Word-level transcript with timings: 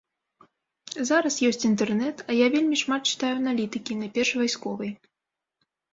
Зараз 1.09 1.35
ёсць 1.49 1.67
інтэрнэт, 1.69 2.17
а 2.29 2.37
я 2.37 2.47
вельмі 2.55 2.79
шмат 2.83 3.01
чытаю 3.11 3.33
аналітыкі, 3.43 3.99
найперш 4.01 4.31
вайсковай. 4.41 4.91